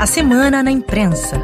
A 0.00 0.06
semana 0.06 0.62
na 0.62 0.70
imprensa. 0.70 1.42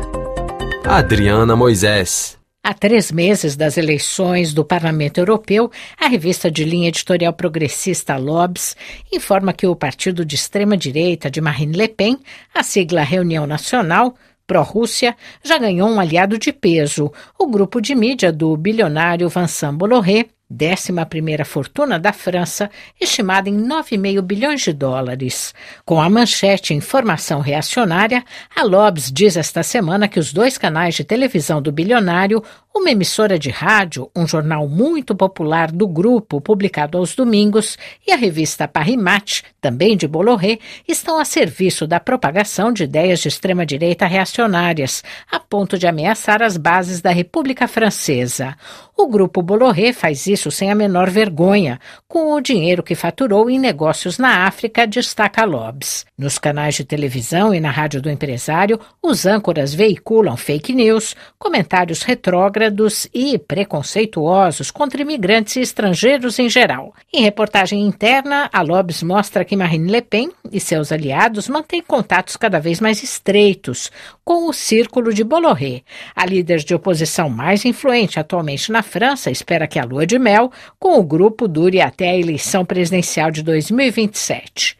Adriana 0.85 1.57
Moisés. 1.57 2.39
Há 2.63 2.73
três 2.73 3.11
meses 3.11 3.57
das 3.57 3.77
eleições 3.77 4.55
do 4.55 4.65
Parlamento 4.65 5.19
Europeu, 5.19 5.73
a 5.99 6.07
revista 6.07 6.49
de 6.49 6.63
linha 6.63 6.87
editorial 6.87 7.33
progressista 7.33 8.17
Lobs 8.17 8.77
informa 9.13 9.53
que 9.53 9.67
o 9.67 9.75
partido 9.75 10.25
de 10.25 10.37
extrema-direita 10.37 11.29
de 11.29 11.41
Marine 11.41 11.77
Le 11.77 11.89
Pen, 11.89 12.17
a 12.55 12.63
sigla 12.63 13.03
Reunião 13.03 13.45
Nacional, 13.45 14.15
pró-Rússia, 14.47 15.17
já 15.43 15.59
ganhou 15.59 15.89
um 15.89 15.99
aliado 15.99 16.39
de 16.39 16.53
peso, 16.53 17.11
o 17.37 17.49
grupo 17.49 17.81
de 17.81 17.93
mídia 17.93 18.33
do 18.33 18.57
bilionário 18.57 19.29
Vincent 19.29 19.75
Bolloré, 19.75 20.27
décima 20.49 21.07
primeira 21.07 21.45
fortuna 21.45 21.99
da 21.99 22.13
França, 22.13 22.71
estimada 23.01 23.49
em 23.49 23.57
9,5 23.57 24.23
bilhões 24.23 24.61
de 24.63 24.73
dólares. 24.73 25.55
Com 25.85 26.01
a 26.01 26.09
manchete 26.09 26.75
Informação 26.75 27.41
Reacionária, 27.41 28.25
a 28.55 28.63
Lobs 28.63 29.11
diz 29.11 29.37
esta 29.37 29.63
semana 29.63 30.09
que 30.09 30.19
os 30.19 30.33
dois 30.33 30.59
canais 30.59 30.95
de 30.95 31.05
televisão 31.05 31.61
do 31.61 31.73
bilionário 31.73 32.43
uma 32.77 32.91
emissora 32.91 33.39
de 33.39 33.51
rádio, 33.51 34.11
um 34.17 34.27
jornal 34.27 34.69
muito 34.69 35.15
popular 35.15 35.71
do 35.71 35.87
grupo, 35.87 36.41
publicado 36.41 36.99
aos 36.99 37.15
domingos, 37.15 37.79
e 38.05 38.11
a 38.11 38.17
revista 38.17 38.67
Paris 38.67 38.97
Match, 38.97 39.43
também 39.61 39.97
de 39.97 40.09
Bolloré, 40.09 40.59
estão 40.87 41.21
a 41.21 41.25
serviço 41.25 41.87
da 41.87 42.01
propagação 42.01 42.73
de 42.73 42.83
ideias 42.83 43.21
de 43.21 43.29
extrema-direita 43.29 44.07
reacionárias, 44.07 45.05
a 45.31 45.39
ponto 45.39 45.79
de 45.79 45.87
ameaçar 45.87 46.43
as 46.43 46.57
bases 46.57 47.01
da 47.01 47.13
República 47.13 47.69
Francesa. 47.69 48.57
O 48.97 49.07
grupo 49.07 49.41
Bolloré 49.41 49.93
faz 49.93 50.27
isso 50.27 50.51
sem 50.51 50.71
a 50.71 50.75
menor 50.75 51.11
vergonha, 51.11 51.79
com 52.09 52.33
o 52.33 52.41
dinheiro 52.41 52.83
que 52.83 52.95
faturou 52.97 53.49
em 53.49 53.59
negócios 53.59 54.19
na 54.19 54.47
África, 54.47 54.87
destaca 54.87 55.45
Lobs. 55.45 56.05
Nos 56.19 56.39
canais 56.39 56.75
de 56.75 56.85
televisão 56.85 57.55
e 57.55 57.61
na 57.61 57.71
rádio 57.71 58.03
do 58.03 58.11
empresário, 58.11 58.81
os 59.03 59.27
âncoras 59.27 59.75
veiculam 59.75 60.37
fake 60.37 60.73
news, 60.73 61.15
comentários 61.39 62.03
retrógrados 62.03 62.64
retrógrados 62.65 63.07
e 63.13 63.39
preconceituosos 63.39 64.71
contra 64.71 65.03
imigrantes 65.03 65.57
e 65.57 65.61
estrangeiros 65.61 66.39
em 66.39 66.49
geral. 66.49 66.95
Em 67.13 67.23
reportagem 67.23 67.81
interna, 67.83 68.49
a 68.53 68.63
Lobes 68.63 69.03
mostra 69.03 69.45
que 69.45 69.57
Marine 69.57 69.91
Le 69.91 70.03
Pen 70.03 70.31
e 70.51 70.61
seus 70.61 70.93
aliados 70.93 71.49
mantêm 71.49 71.83
contatos 71.83 72.37
cada 72.37 72.59
vez 72.59 72.81
mais 72.81 73.03
estreitos 73.03 73.91
com 74.25 74.49
o 74.49 74.53
círculo 74.53 75.13
de 75.13 75.25
Bolloré. 75.25 75.83
A 76.15 76.25
líder 76.25 76.59
de 76.59 76.75
oposição 76.75 77.29
mais 77.29 77.65
influente 77.65 78.19
atualmente 78.19 78.73
na 78.73 78.83
França 78.83 79.31
espera 79.31 79.67
que 79.67 79.79
a 79.79 79.85
lua 79.85 80.07
de 80.07 80.19
mel 80.19 80.51
com 80.79 80.99
o 80.99 81.05
grupo 81.05 81.47
dure 81.47 81.81
até 81.81 82.11
a 82.11 82.17
eleição 82.17 82.65
presidencial 82.65 83.31
de 83.31 83.43
2027. 83.43 84.77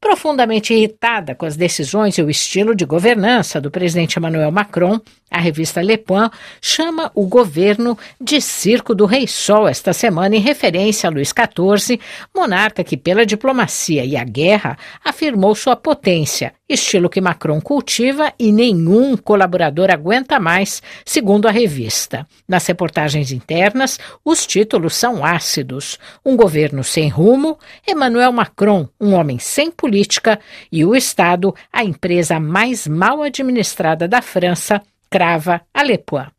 Profundamente 0.00 0.74
irritada 0.74 1.34
com 1.34 1.46
as 1.46 1.56
decisões 1.56 2.18
e 2.18 2.22
o 2.22 2.28
estilo 2.28 2.74
de 2.74 2.84
governança 2.84 3.60
do 3.60 3.70
presidente 3.70 4.18
Emmanuel 4.18 4.52
Macron, 4.52 5.00
a 5.30 5.40
revista 5.40 5.82
Le 5.82 5.96
Point 5.96 6.30
chama 6.60 7.10
o 7.14 7.26
governo 7.26 7.98
de 8.20 8.40
Circo 8.40 8.94
do 8.94 9.06
Rei 9.06 9.26
Sol 9.26 9.66
esta 9.66 9.92
semana 9.92 10.36
em 10.36 10.40
referência 10.40 11.08
a 11.08 11.10
Luís 11.10 11.32
XIV, 11.32 11.98
monarca 12.34 12.84
que, 12.84 12.96
pela 12.96 13.24
diplomacia 13.24 14.04
e 14.04 14.16
a 14.16 14.24
guerra, 14.24 14.78
afirmou 15.02 15.54
sua 15.54 15.74
potência, 15.74 16.52
estilo 16.68 17.08
que 17.08 17.20
Macron 17.20 17.60
cultiva 17.60 18.32
e 18.38 18.52
nenhum 18.52 19.16
colaborador 19.16 19.90
aguenta 19.90 20.38
mais, 20.38 20.82
segundo 21.04 21.46
a 21.46 21.50
revista. 21.50 22.26
Nas 22.48 22.66
reportagens 22.66 23.32
internas, 23.32 23.98
os 24.24 24.46
títulos 24.46 24.94
são 24.94 25.24
ácidos: 25.24 25.98
Um 26.24 26.36
governo 26.36 26.82
sem 26.82 27.08
rumo, 27.08 27.58
Emmanuel 27.86 28.32
Macron, 28.32 28.88
um 29.00 29.14
homem 29.14 29.38
sem 29.38 29.70
política, 29.70 30.38
e 30.70 30.84
o 30.84 30.94
Estado, 30.94 31.54
a 31.72 31.84
empresa 31.84 32.40
mais 32.40 32.86
mal 32.86 33.22
administrada 33.22 34.06
da 34.08 34.20
França 34.20 34.82
crava 35.10 35.60
Alepois. 35.72 36.35